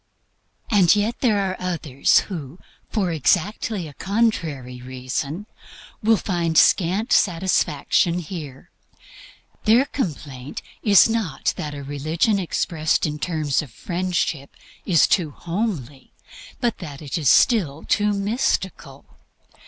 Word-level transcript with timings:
And 0.71 0.95
yet 0.95 1.19
there 1.19 1.37
are 1.39 1.55
others 1.59 2.21
who, 2.21 2.57
for 2.89 3.11
exactly 3.11 3.87
a 3.87 3.93
contrary 3.93 4.81
reason, 4.81 5.45
will 6.01 6.17
find 6.17 6.57
scant 6.57 7.13
satisfaction 7.13 8.17
here. 8.17 8.71
Their 9.65 9.85
complaint 9.85 10.63
is 10.81 11.07
not 11.07 11.53
that 11.55 11.75
a 11.75 11.83
religion 11.83 12.39
expressed 12.39 13.05
in 13.05 13.19
terms 13.19 13.61
of 13.61 13.69
Friendship 13.69 14.55
is 14.87 15.05
too 15.05 15.29
homely, 15.29 16.13
but 16.59 16.79
that 16.79 17.03
it 17.03 17.15
is 17.15 17.29
still 17.29 17.83
too 17.87 18.11
mystical. 18.11 19.05